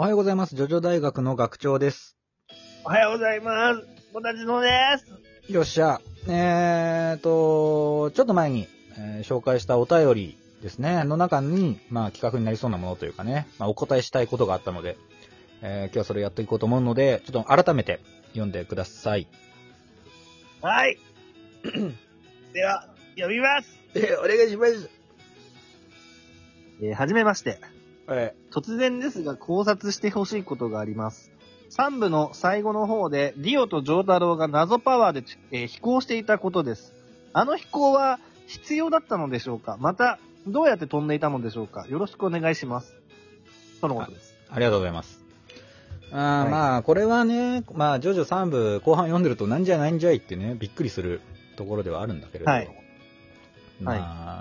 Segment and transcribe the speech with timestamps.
[0.00, 0.54] おはようございます。
[0.54, 2.16] ジョジョ大学の学長です。
[2.84, 3.84] おはようございます。
[4.14, 5.52] もたちのです。
[5.52, 6.00] よっしゃ。
[6.28, 14.96] えーと、ちょっと前に、えー紹介したお便りですね、の中に、まあ企画になりそうなものというかね、まあお答えしたいことがあったので、
[15.62, 19.26] えー今日はそれやっていこうと思うので、ちょっと改めて読んでください。
[20.62, 20.96] はい。
[22.54, 22.86] では、
[23.16, 23.76] 読みます。
[23.96, 24.88] えお願いします。
[26.82, 27.58] えーはじめまして。
[28.10, 31.30] え突然ですが考察してほしいことがあります。
[31.70, 36.94] 3部の最後の方で、ディオとジョータロウが謎パワーで、えー飛行していたことです。
[37.34, 39.76] あの飛行は必要だったのでしょうか？
[39.78, 41.86] また、どうやって飛んでいたのでしょうか？
[41.88, 42.94] よろしくお願いします。
[43.80, 44.34] とのことです。
[44.48, 45.22] ありがとうございます。
[46.10, 51.20] あーはいまあ、これはね、まあ、ジョジョ3部後半読んでるとなんじゃないんじゃいってね、びっくりする
[51.56, 52.68] ところではあるんだけれど、はい
[53.80, 54.37] まあ、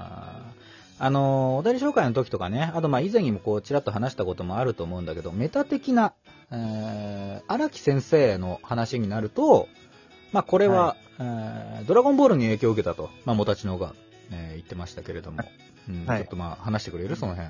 [1.00, 6.14] あの、お便り紹介の時とかね、あとまあ以前にもこう、ちらっと話したこともあると思うんだけど、メタ的な、
[6.52, 9.68] えー、荒木先生の話になると、
[10.32, 13.94] まあこれは、はえードラゴンボールに影響を受けたと、まあ、もたちのが、
[14.32, 15.44] えー言ってましたけれども、
[15.88, 17.50] うんはいちょっとまあ話してくれるその辺。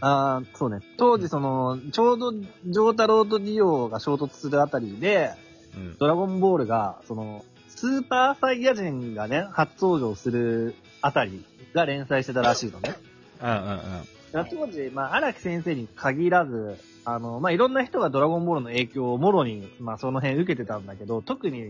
[0.00, 0.80] ああ、そうね。
[0.96, 5.32] 当時その、ちょうど、ジョータロウとディオが衝突するあたりで、
[5.76, 5.96] うん。
[5.98, 12.94] ドラゴンボールが、その、スーパーサイヤ人がね、初登場するあたりが連載してたらしいのね。
[13.40, 14.08] うんうんうん。
[14.32, 21.68] 当時、まあ、荒木先生に限らず、あの、まあ、いろんな人がドラゴンボールの影響をもろに、まあ、その辺受けてたんだけど、特に、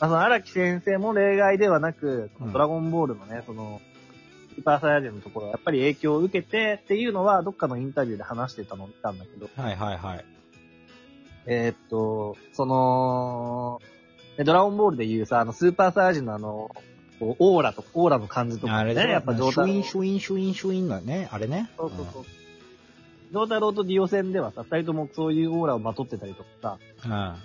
[0.00, 3.80] まあ、その荒木先生も例外ではなく、うんドラゴンボールのね、その、
[4.54, 10.24] スーパーサイヤ人のところ、やっぱり影響を受けてっていうのは、どっかのインタビューで話してたのを見たんだけど、はいはいはい。
[11.46, 13.80] えーっと、その、
[14.36, 16.70] でドラゴンボールでいうさ、あの、スーパーサイヤ人のあの、
[17.24, 21.70] こうオーラと、オーラの感じとかね、あれね、やっぱシュイン、シュイン、シュイン、シュインのね、あれね。
[21.76, 22.24] そうそうそう。
[22.24, 27.10] ジョータロウとディオ戦ではさ、二人ともそういうオーラをまとってたりとかうん。
[27.10, 27.36] さ、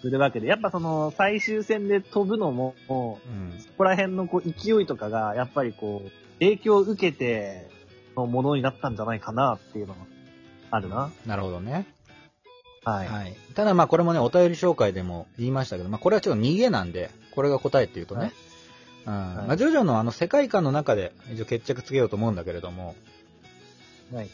[0.00, 3.56] するわけで、やっぱその、最終戦で飛ぶのも、もうん。
[3.58, 6.10] うそこら辺のこう勢いとかが、やっぱりこう、
[6.40, 7.68] 影響を受けて
[8.16, 10.00] のものになったんじゃないかなっていうのが
[10.70, 11.10] あるな。
[11.26, 11.86] なるほどね。
[12.84, 13.08] はい。
[13.08, 13.36] はい。
[13.54, 18.32] ただまあこれもね、お便り紹介でも言いましたけど、まあこれはちょっと逃げなんで、これが答えっていうとね。
[19.06, 19.36] うん。
[19.36, 22.94] はいまあジョジョのあの世界観の中で一応決着つけようと思うんだけれども、
[24.12, 24.28] はい。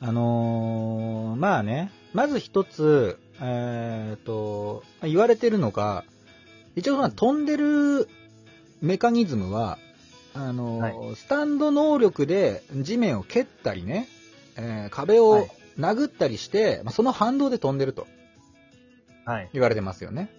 [0.00, 6.04] あのーまあね、まず一つ、えっ、と、言われてるのが、
[6.74, 8.08] 一応まあ飛んでる
[8.82, 9.78] メカニズムは、
[10.34, 14.06] あのースタンド能力で地面を蹴ったりね、
[14.56, 18.06] えー壁をはい殴ったりして、まあ、その反動で飛んでると
[19.24, 19.50] はい。
[19.52, 20.30] 言われてますよね。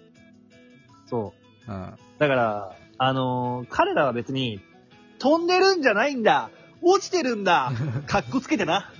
[1.09, 1.33] そ
[1.67, 1.71] う。
[1.71, 1.93] うん。
[2.17, 4.61] だから、あのー彼らは別に、
[5.19, 6.49] 飛んでるんじゃないんだ
[6.81, 7.71] 落ちてるんだ
[8.05, 8.91] かっこつけてな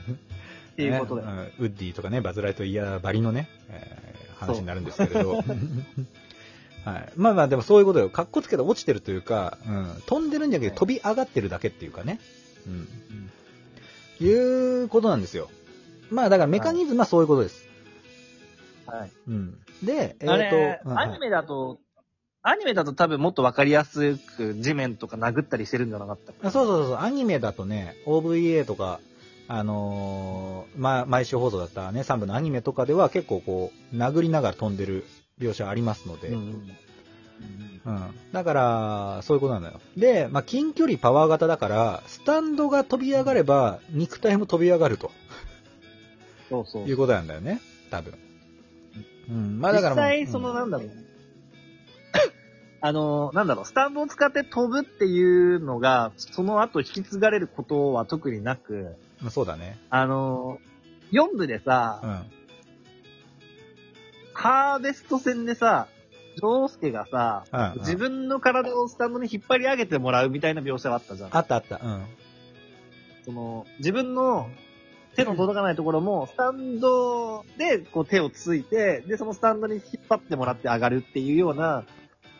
[0.73, 1.21] っていうことで。
[1.21, 5.37] ねうんウッディとかね、バズ・ライトイヤーばりのね、えー話になるんですけれど。
[6.85, 7.11] はい。
[7.15, 8.09] まあまあ、でもそういうことよ。
[8.09, 12.19] かっこつけて落ちてるというか、うん、飛んでるんじゃなくてはい飛び上がってるだけっていうかね。
[12.65, 12.87] うん。
[14.25, 15.49] いうことなんですよ。
[16.09, 17.67] まあだからメカニズムはそういうことです。
[18.85, 19.11] はい。
[19.27, 19.57] うん。
[19.83, 21.79] で、えっ、あれ、と、うんアニメだと、
[22.49, 26.47] アニメだと多分もっとわかりやすく地面とか殴ったりしてるんじゃなかった？
[26.47, 28.99] あそうそうそう、アニメだとね、OVA とか、
[29.49, 35.05] あのーまあ、毎週放送だったね、3部のアニメとかでは結構こう、殴りながら飛んでる
[35.39, 36.71] 描写ありますので、うんうん
[37.85, 38.01] うん。
[38.33, 39.79] だから、そういうことなのよ。
[39.95, 45.11] で、まあ、近距離パワー型だから、スタンドが飛び上がれば、肉体も飛び上がると
[46.49, 46.87] そうそう。
[46.87, 47.61] いうことなんだよね。
[47.91, 48.13] 多分。
[49.29, 49.59] うん。
[49.61, 50.91] まあだから実際、そのうんなんだろう。
[52.79, 59.77] あの、なんだろう、スタンドを使って飛ぶっていうのが、その後引き継がれることは特になく、まあそうだね。
[59.89, 60.59] あの、
[61.11, 62.25] 4部でさ、うん。
[64.33, 65.87] ハーベスト戦でさ、
[66.35, 71.35] ジョースケがさ、うんうん自分の体をスタンドに引っ張り上げてもらうみたいな描写があったじゃん。
[71.35, 71.79] あったあった。
[71.83, 72.05] うん。
[73.25, 74.47] その、自分の
[75.15, 81.83] 手の届かないところも、スタンドでこう手をついて、で、そのスタンドに引っ張ってもらって上がるっていうような、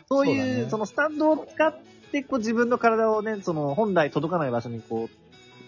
[0.10, 1.76] そうそうだいう、ねそのスタンドを使っ
[2.12, 5.08] て、こう自分の体をね、その本来届かない場所にこう、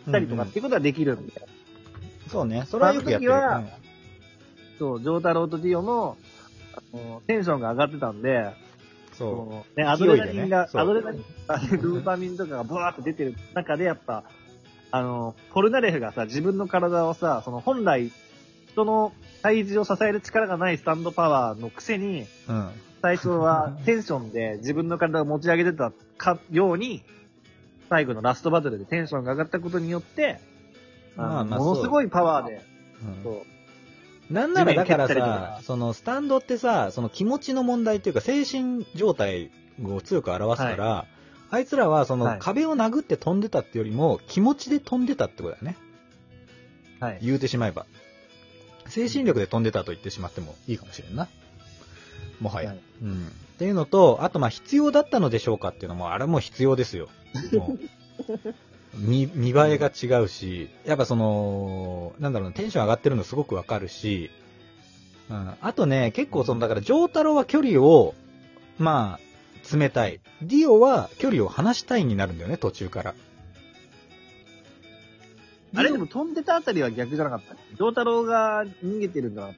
[0.06, 1.48] 行ったりとかっていうことができるんだよ。
[2.28, 2.66] そうね。
[2.68, 3.34] それはよくやってる。
[3.34, 3.78] あの時は
[4.78, 6.18] そう、ジョータロウとディオの、
[6.74, 8.52] あの、テンションが上がってたんで、うん
[9.20, 14.24] そそのね、アドレナリンが、ねそうアドレナリン、あドーパミンとかがブワーって出てる中で、やっぱ、
[14.92, 18.14] あの、ポルナレフがさ、自分の体をさ、その本来、
[18.72, 19.12] 人の
[19.42, 22.26] 体重を支える力がないスタンドパワーのくせに、う。
[22.48, 22.72] うん。
[23.02, 27.04] 最初は テンションで自分の体を持ち上げてたかように、
[27.90, 30.40] 最後のラストバトルでテンションが上がったことによって、
[31.18, 32.62] あものすごいパワーで
[33.04, 34.34] うんそう。
[34.34, 39.50] なんならだからさか、そのスタンドってさ、その気持ちの問題っていうか精神状態
[39.84, 41.06] を強く表すから、
[41.50, 45.78] あいつらはそのはい壁を殴って飛んでたってよりも気持ちで飛んでたってことだよね。
[47.00, 47.20] はい。
[47.24, 47.86] 言うてしまえば。
[48.88, 51.28] 精神力で飛んでたと言ってしまってもいいかもしれんな。
[52.40, 52.70] もはや。
[52.70, 53.28] はいうん。
[53.28, 57.10] っていうのと、あとまあ必要だったのでしょうかっていうのも、あれも必要ですよ。
[58.96, 64.32] 見、見栄えが違うし、やっぱその、なんだろうな、テンション上がってるのすごくわかるし、
[65.30, 65.54] うん。
[65.62, 68.16] あとね、結構その、だから、ジョータロは距離を、
[68.78, 69.20] ま
[69.72, 70.20] あ、冷たい。
[70.42, 73.14] ディオは距離を離したいになるんだよね、途中から。
[75.76, 77.56] あれでも飛んでたあたりは逆じゃなかった？
[77.78, 79.58] 丈太郎が逃げてるんじゃなかっ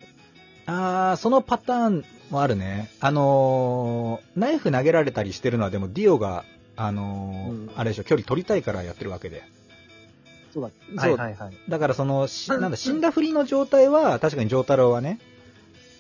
[0.66, 2.90] あー、そのパターンもあるね。
[3.00, 6.46] あのー、ナイフ投げられたりしてるのはでもディオが、
[6.76, 9.42] あのーうんあれでしょ、距離取りたいからやってるわけで。
[9.42, 10.54] た。
[10.54, 11.54] そうだはいはいはい。
[11.70, 15.20] だからその、し なんだ、死んだふりの状態は、確かに丈太郎はね。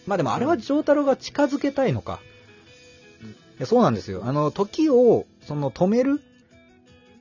[0.07, 2.19] まあでもあれは丈太郎が近づけたいのか。
[3.23, 4.23] うんいやそうなんですよ。
[4.25, 6.19] あの、時を、その、止める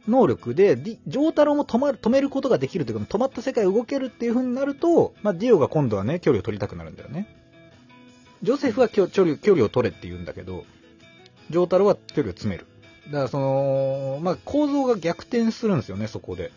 [0.08, 7.26] 能力で、丈太郎も止まる、止めることができるというか、止まった世界動けるっていう風になると、まあディオが今度はね、距離を取りたくなるんだよね。
[8.42, 10.64] ジョセフは距距離距離を取れって言うんだけど、
[11.50, 12.66] 丈太郎は距離を詰める。
[13.06, 16.52] だからその、まあ構造が逆転するんですよね、そこで。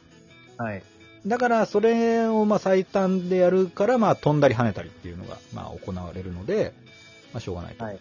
[0.57, 0.83] はい。
[1.25, 6.73] だから、それをまあ最短でやるから、まあ飛んだり跳ねたりっていうのが、まあ行われるので、
[7.33, 7.83] まあしょうがないと。
[7.83, 7.99] はい。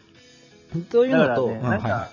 [0.91, 2.11] というのと、ねうんはいは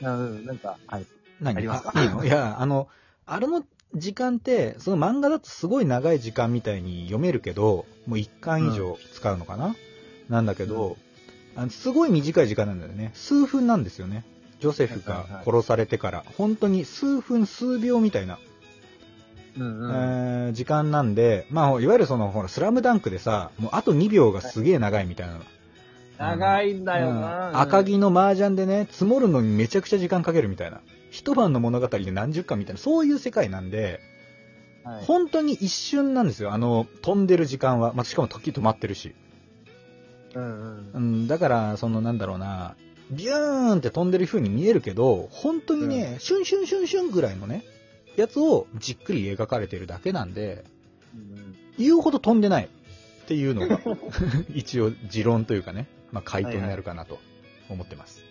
[0.00, 1.02] なんかうん、なんか、はい。
[1.02, 1.06] い。
[1.40, 1.56] 何？
[1.56, 1.92] ありますか？
[1.94, 2.24] あいいの？
[2.24, 2.88] いや、あの、
[3.26, 9.74] あれの時間って、その漫画だとすごい長い時間みたいに読めるけど、もう1巻以上使うのかな、
[10.28, 10.96] なんだけど、
[11.56, 13.10] あのすごい短い時間なんだよね。
[13.14, 14.24] 数分なんですよね。
[14.60, 18.38] ジョセフが殺されてから、本当に数分数秒みたいな
[19.58, 19.90] うんうん。
[19.90, 25.40] えー時間なんで、まあ、いわゆるその、ほら、スラムダンクでさ、もうあと2秒がすげえ長いみたいなの。
[26.18, 27.60] 長いんだようんな。
[27.60, 30.80] 赤木の麻雀でね、積もるのにめちゃくちゃ時間かけるみたいな。
[31.10, 34.00] 一晩の物語で何十巻みたいな、そういう世界なんで、
[34.84, 35.04] はい。
[35.04, 36.52] 本当に一瞬なんですよ。
[36.52, 37.92] あの、飛んでる時間は。
[37.94, 39.14] まあ、しかも時止まってるし。
[40.34, 40.90] うんうん。
[40.94, 42.76] うん、だから、その、なんだろうな、
[43.10, 47.64] ビューンって飛んでる風に見えるけど、本当にね、シュンシュンシュンシュンぐらいのね、
[48.16, 50.64] やつをじっくり描かれてるだけなんで、
[51.14, 53.80] うん言うほど飛んでないっていうのが、
[54.54, 57.18] 一応持論というかね、まあ回答になるかなと
[57.68, 58.22] 思ってます。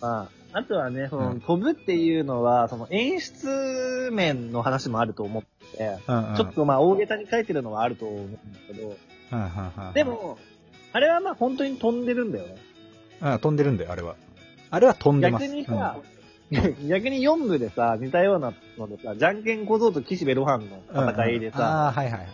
[0.00, 1.40] まあ、あとはね、その、うん。
[1.40, 6.36] 飛ぶっていうのは、その演出面の話もあると思ってて、うんうん。
[6.36, 8.96] ちょっとまあ大げさに書いてるのはあると思うんだけど、
[9.32, 9.92] うんうんうんうん。
[9.92, 10.38] で、も、
[10.92, 12.56] あれはまあ本当に飛んでるんだよね。
[13.22, 14.16] うん、飛んでるんだよ、あれは。
[14.70, 15.44] あれは飛んでます。
[15.46, 15.96] 逆にさ、
[16.88, 20.82] 逆に4部でさ、似たようなのでさ、じゃんけん小僧と岸辺露伴の
[21.12, 22.28] 戦いでうんうんさ、あーはいはいはい。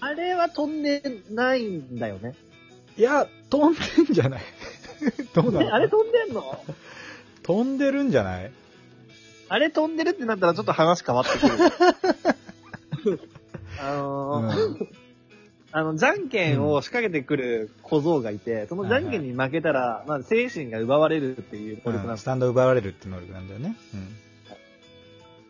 [0.00, 2.34] あれは飛んでないんだよね。
[2.98, 3.80] いや、飛んで
[4.10, 4.42] んじゃない
[5.34, 6.64] どうなえのあれ飛んでんの？
[7.42, 8.50] 飛んでるんじゃない？
[9.48, 11.48] あれ飛んでるってなったらちょっと話変わってく
[13.10, 13.20] る。
[13.80, 14.88] あのーうん
[15.76, 23.74] あの、じゃんけんを仕掛けてくる小僧がいて、そのじゃんけんに負けたら、まあ、精神が奪われるっていう能力なんうんスタンド奪われるって能力なんだよね。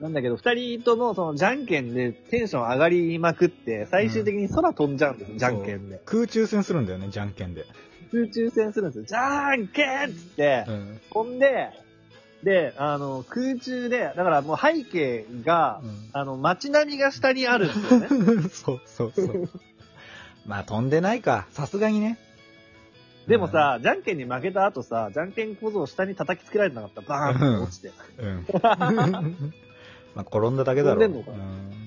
[0.01, 6.01] なんだけど、二人ともそのじゃんけんでテンション上がりまくって、最終的に空飛んじゃうんですよ、じゃんけんで。
[6.07, 7.67] 空中戦するんだよね、じゃんけんで。
[8.11, 9.05] 空中戦するんですよ。
[9.05, 11.01] じゃんけんっつってう、ん。
[11.13, 11.69] 飛んで、
[12.43, 15.83] で、あの、空中で、だからもう背景が、
[16.15, 18.07] あの、街並みが下にあるんですよね。
[18.11, 19.51] う んそうそうそう。
[20.47, 22.19] まあ飛んでないか、さすがにね。
[23.27, 27.01] でもさ、じゃんけんに負けた後さ、じゃんけん小僧を下に叩きつけられてなかった。
[27.01, 27.93] バーンって落ちて。
[28.19, 28.47] うん。
[30.15, 31.09] まあ転んだだけだろう。
[31.09, 31.85] 飛んでんのかうん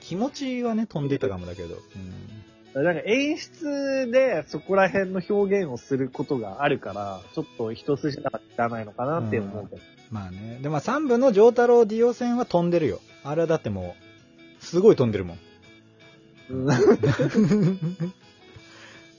[0.00, 1.76] 気持ちはね、飛んでいたかもだけど。
[1.76, 2.40] うん
[2.74, 9.82] なんか演出でそこら辺の表現をすることがあるから、ちょっと一筋縄じゃないのかなって思うけど。
[10.12, 10.60] まあね。
[10.62, 13.00] で、まあ3部の丈太郎ディオ戦は飛んでるよ。
[13.24, 13.96] あれはだっても
[14.60, 15.38] う、すごい飛んでるもん。
[16.50, 16.66] うん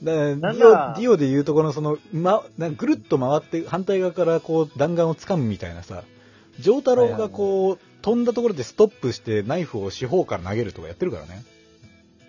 [0.02, 6.02] だからデなんィオ、だディオで言うとこのその、ま、なんかぐるっと回って反対側からこう弾丸を掴むみたいなさ、
[6.58, 11.42] 丈太郎がこう、飛んだところでストップしてナイフを四方から投げるとかやってるからね。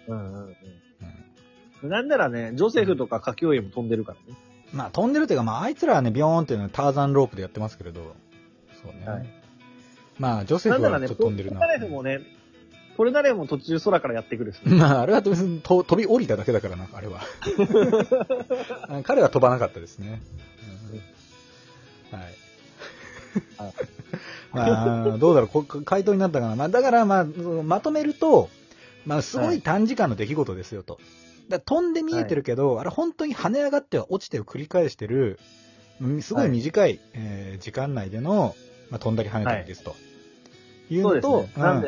[0.07, 0.55] うんうんうん
[1.83, 1.89] うん。
[1.89, 4.37] なんならね、ジョセフとか歌教員も飛んでるからね。
[4.71, 8.15] まあ飛んでるというか、まああいつらはね、ビヨーンっていうのはターザンロープでやってますけれど、
[8.83, 9.07] そうね。
[9.07, 9.43] はい
[10.19, 11.59] まあ、ジョセフはちょっと飛んでるな。
[11.61, 12.21] ナレフもね、
[12.95, 14.75] ポルナレフも途中空からやってくるし、ね。
[14.77, 17.21] まあ、あれは別にと飛び降りただけだからな、あれは。
[18.89, 20.21] あ 彼は飛ばなかったですね。
[20.31, 20.43] うん
[22.13, 22.33] はい。
[24.53, 26.55] まあ、どうだろう、こ回答になったかな。
[26.55, 28.49] まあ、だから、まあ、まとめると、
[29.05, 30.99] まあ、すごい短時間の出来事ですよと。
[31.65, 35.39] 飛んで見えてるけど、あれ本当に跳ね上がっては落ちてを繰り返してる、
[36.01, 38.55] うんすごい短い、えー時間内での、
[38.89, 39.95] まあ、飛んだり跳ねたりですと。
[40.89, 41.49] いうそうですのと、ね。
[41.57, 41.87] なんで、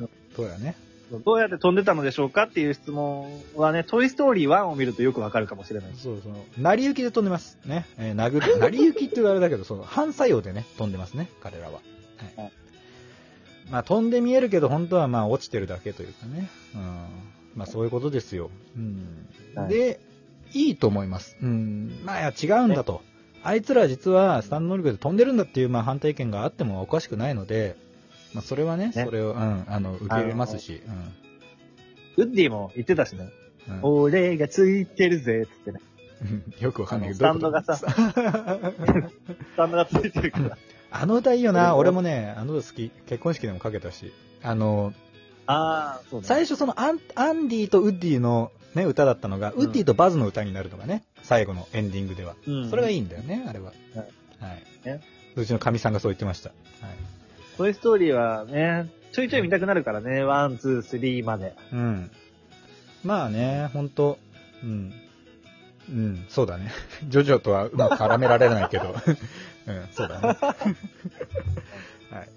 [0.00, 0.76] うんそうだね。
[1.24, 5.90] どうやって飛んでたのでしょうかっていう質問はね、トイストーリー1を見るとよくわかるかもしれない。
[5.96, 6.32] そうそう。
[6.58, 7.58] 成り行きで飛んでます。
[7.66, 7.86] ね。
[7.98, 8.56] えー殴る。
[8.58, 11.72] 成り行きって言うとあれだけど、その、反作用でね、飛んでますね、彼らは。
[11.72, 11.80] は
[12.36, 12.40] い。
[12.40, 12.52] はい
[13.70, 16.50] まあ、飛んで見えるけど、本当はまあ、落ちてるだけというかね。
[16.74, 16.80] うん。
[17.54, 18.50] まあ、そういうことですよ。
[18.76, 19.26] うん。
[19.54, 20.00] はいで、
[20.52, 21.36] いいと思います。
[21.42, 22.00] うん。
[22.04, 23.02] まあ、違うんだと。
[23.42, 27.76] あいつら実は、スタンド能力で飛んでるんだっていう、まあ、反対意見があってもおかしくないので、
[28.34, 30.82] まあ、それはね、ねそれを、うん、あの、受け入れますし、
[32.16, 33.30] ウッディも言ってたしね。
[33.68, 33.74] うん。
[33.76, 35.80] うん俺がついてるぜ、つってね。
[36.60, 37.86] よくわかんないけど、スタンドがさ ス
[39.56, 40.58] タンドがついてるから。
[40.90, 41.74] あの歌いいようんな。
[41.76, 42.90] 俺もね、あの歌好き。
[43.06, 44.12] 結婚式でもかけたし。
[44.42, 44.92] あの、
[45.46, 46.26] ああ、そうね。
[46.26, 52.36] 最初そのアンアンディとウッディのね、歌だったのが、ウッディとバズの歌になるのがね、最後のエンディングでは。
[52.46, 53.72] うんそれがいいんだよね、あれは。
[53.94, 54.04] は
[54.46, 54.88] はい。
[54.88, 55.00] ね
[55.36, 56.50] うちのカミさんがそう言ってました。
[56.50, 57.13] はい。
[57.56, 61.54] トイストーリーはね、ちょいちょい見たくなるからね、ワン、ツー、スリーまで。
[61.72, 62.10] うん。
[63.04, 64.18] まあね、ほんと、
[64.62, 64.92] うん。
[65.88, 66.72] うん、そうだね。
[67.08, 68.94] ジョジョとはうまく絡められないけど。
[69.66, 70.36] うん、そうだね。
[72.10, 72.28] はい。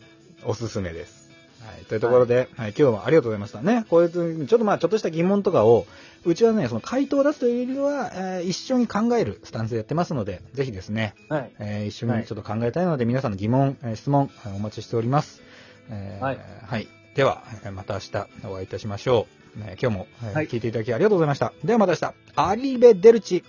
[0.44, 1.27] おすすめです。
[1.66, 1.86] はい。
[1.86, 3.86] というところで、はい、今日はありがとうございましたね。
[3.90, 4.10] こういう、
[4.48, 5.86] ちょっとまあ、ちょっとした疑問とかを、
[6.26, 11.52] うちはね、その回答を出すというよりは、えー一緒に考えるスタンスでやってますので、ぜひですね、はい。
[11.60, 15.42] えー一緒にちょっと考えたいので、皆さんの疑問、えー質問、えーお待ちしております。
[15.90, 16.88] えーはいはい。
[17.16, 19.60] では、えーまた明日お会いいたしましょう。
[19.64, 21.54] えー今日も、えーはい聞いていただきありがとうございました。
[21.64, 23.44] ではまた明日、アリベデルチ。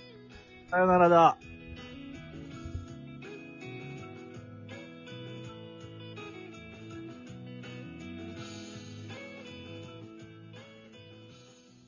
[0.71, 1.37] さよならだ。